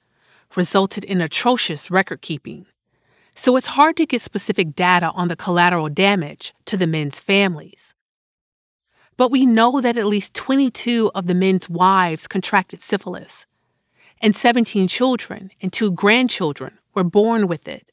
[0.54, 2.66] resulted in atrocious record keeping,
[3.34, 7.94] so it's hard to get specific data on the collateral damage to the men's families.
[9.16, 13.46] But we know that at least 22 of the men's wives contracted syphilis,
[14.20, 17.90] and 17 children and two grandchildren were born with it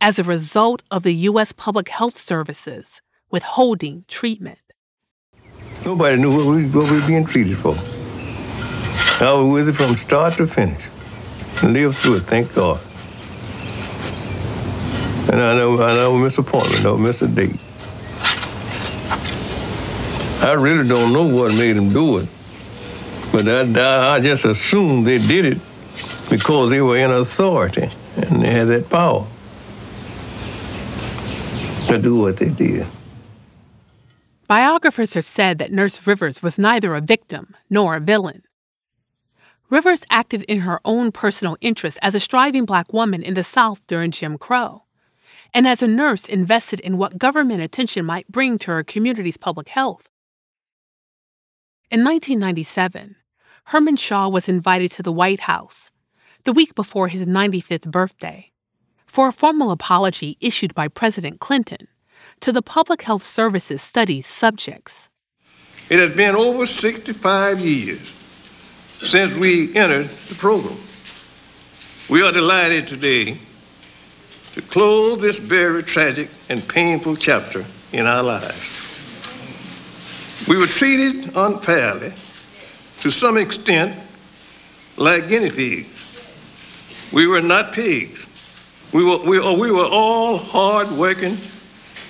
[0.00, 1.52] as a result of the U.S.
[1.52, 3.00] Public Health Services
[3.30, 4.58] withholding treatment.
[5.84, 7.74] Nobody knew what we, what we were being treated for.
[9.24, 10.82] I was with it from start to finish.
[11.62, 12.80] And lived through it, thank God.
[15.32, 17.56] And I know I never miss appointment, don't miss a date.
[20.46, 22.28] I really don't know what made them do it.
[23.32, 25.58] But I, I just assumed they did it
[26.30, 29.26] because they were in authority and they had that power
[31.88, 32.86] to do what they did.
[34.46, 38.44] Biographers have said that Nurse Rivers was neither a victim nor a villain.
[39.68, 43.84] Rivers acted in her own personal interest as a striving black woman in the South
[43.88, 44.84] during Jim Crow,
[45.52, 49.70] and as a nurse invested in what government attention might bring to her community's public
[49.70, 50.08] health.
[51.88, 53.14] In 1997,
[53.66, 55.92] Herman Shaw was invited to the White House,
[56.42, 58.50] the week before his 95th birthday,
[59.06, 61.86] for a formal apology issued by President Clinton
[62.40, 65.08] to the Public Health Services Studies subjects.
[65.88, 68.00] It has been over 65 years
[69.00, 70.78] since we entered the program.
[72.10, 73.38] We are delighted today
[74.54, 78.85] to close this very tragic and painful chapter in our lives.
[80.48, 82.12] We were treated unfairly,
[83.00, 83.98] to some extent,
[84.96, 85.92] like guinea pigs.
[87.12, 88.26] We were not pigs.
[88.92, 91.36] We were, we, oh, we were all hard-working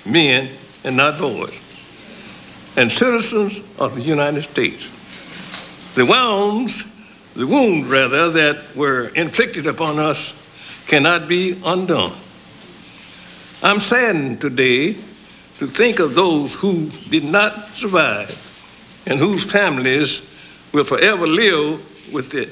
[0.05, 0.49] men
[0.83, 1.59] and not boys,
[2.77, 4.87] and citizens of the United States.
[5.95, 6.85] The wounds,
[7.33, 10.33] the wounds rather, that were inflicted upon us
[10.87, 12.13] cannot be undone.
[13.63, 14.95] I'm saddened today
[15.57, 18.29] to think of those who did not survive
[19.07, 20.21] and whose families
[20.71, 22.49] will forever live with the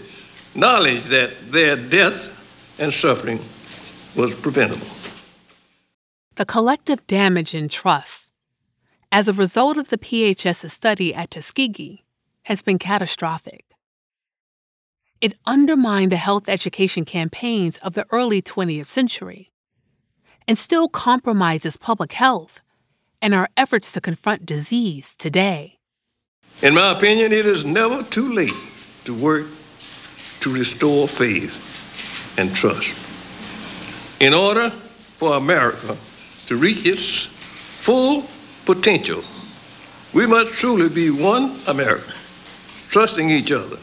[0.57, 2.31] knowledge that their death
[2.79, 3.39] and suffering
[4.15, 4.87] was preventable.
[6.35, 8.29] The collective damage in trust
[9.11, 12.03] as a result of the PHS's study at Tuskegee
[12.43, 13.65] has been catastrophic.
[15.21, 19.51] It undermined the health education campaigns of the early 20th century
[20.47, 22.61] and still compromises public health
[23.25, 25.79] and our efforts to confront disease today.
[26.61, 28.53] In my opinion, it is never too late
[29.05, 29.47] to work
[30.41, 32.95] to restore faith and trust.
[34.21, 35.97] In order for America
[36.45, 38.27] to reach its full
[38.63, 39.23] potential,
[40.13, 42.13] we must truly be one America,
[42.89, 43.77] trusting each other,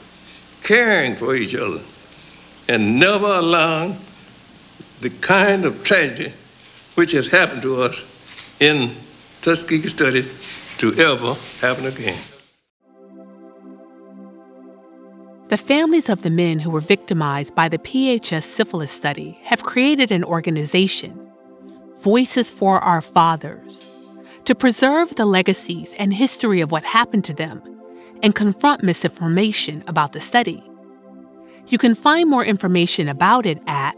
[0.63, 1.81] caring for each other,
[2.69, 3.97] and never allowing
[5.01, 6.33] the kind of tragedy
[6.95, 8.05] which has happened to us
[8.61, 8.95] in
[9.43, 10.25] Tuskegee study
[10.79, 12.19] to ever happen again.
[15.49, 20.13] The families of the men who were victimized by the PHS syphilis study have created
[20.13, 21.19] an organization,
[21.99, 23.91] Voices for Our Fathers,
[24.45, 27.61] to preserve the legacies and history of what happened to them
[28.23, 30.63] and confront misinformation about the study.
[31.67, 33.97] You can find more information about it at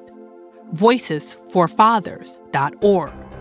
[0.74, 3.33] voicesforfathers.org.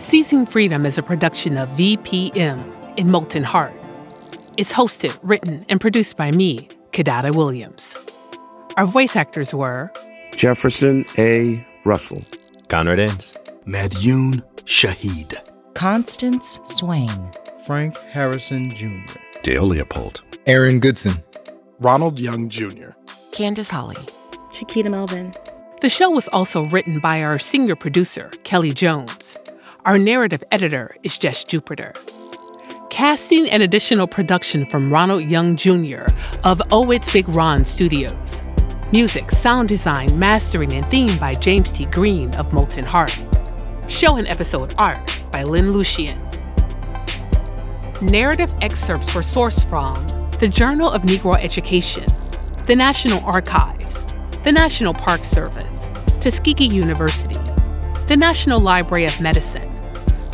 [0.00, 2.64] Seizing Freedom is a production of VPM
[2.96, 3.72] in Molten Heart.
[4.56, 7.94] It's hosted, written, and produced by me, Kidada Williams.
[8.76, 9.92] Our voice actors were
[10.34, 11.64] Jefferson A.
[11.84, 12.22] Russell,
[12.68, 13.34] Conrad Ames,
[13.66, 15.38] Madyun Shahid,
[15.74, 17.30] Constance Swain,
[17.64, 21.22] Frank Harrison Jr., Dale Leopold, Aaron Goodson,
[21.78, 22.90] Ronald Young Jr.,
[23.30, 23.96] Candace Holly,
[24.52, 25.32] Shakita Melvin.
[25.82, 29.36] The show was also written by our senior producer, Kelly Jones.
[29.86, 31.94] Our narrative editor is Jess Jupiter.
[32.90, 36.02] Casting and additional production from Ronald Young Jr.
[36.44, 38.42] of Oh It's Big Ron Studios.
[38.92, 41.86] Music, sound design, mastering, and theme by James T.
[41.86, 43.18] Green of Molten Heart.
[43.88, 46.20] Show and episode art by Lynn Lucian.
[48.02, 49.94] Narrative excerpts were sourced from
[50.40, 52.04] the Journal of Negro Education,
[52.66, 54.04] the National Archives,
[54.44, 55.86] the National Park Service,
[56.20, 57.40] Tuskegee University,
[58.10, 59.70] the National Library of Medicine,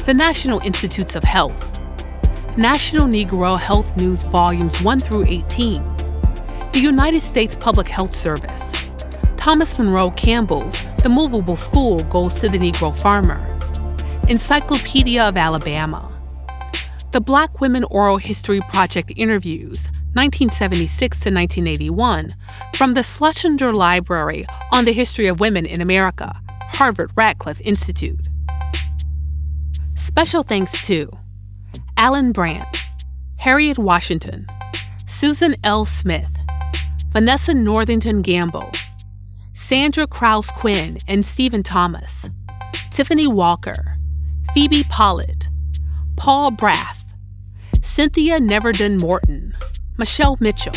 [0.06, 1.78] the National Institutes of Health,
[2.56, 5.74] National Negro Health News Volumes 1 through 18,
[6.72, 8.88] the United States Public Health Service,
[9.36, 13.44] Thomas Monroe Campbell's The Movable School Goes to the Negro Farmer,
[14.26, 16.10] Encyclopedia of Alabama,
[17.12, 22.34] the Black Women Oral History Project Interviews, 1976 to 1981,
[22.74, 26.40] from the Schlesinger Library on the History of Women in America,
[26.76, 28.20] Harvard Radcliffe Institute.
[29.96, 31.10] Special thanks to
[31.96, 32.68] Alan Brandt,
[33.38, 34.46] Harriet Washington,
[35.06, 35.86] Susan L.
[35.86, 36.28] Smith,
[37.12, 38.70] Vanessa Northington Gamble,
[39.54, 42.28] Sandra Crouse Quinn and Stephen Thomas,
[42.90, 43.96] Tiffany Walker,
[44.52, 45.48] Phoebe Pollitt,
[46.16, 47.06] Paul Brath,
[47.80, 49.56] Cynthia Neverdon Morton,
[49.96, 50.76] Michelle Mitchell,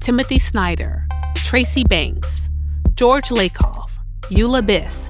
[0.00, 2.48] Timothy Snyder, Tracy Banks,
[2.96, 3.92] George Lakoff,
[4.32, 5.08] Eula Biss,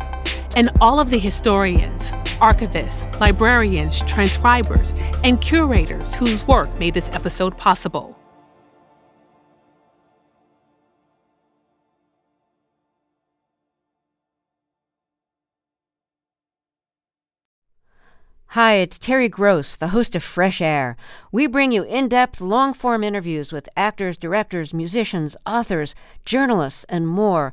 [0.59, 4.93] and all of the historians, archivists, librarians, transcribers,
[5.23, 8.19] and curators whose work made this episode possible.
[18.53, 20.97] Hi, it's Terry Gross, the host of Fresh Air.
[21.31, 25.95] We bring you in depth, long form interviews with actors, directors, musicians, authors,
[26.25, 27.53] journalists, and more.